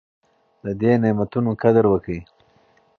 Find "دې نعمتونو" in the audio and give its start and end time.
0.81-1.49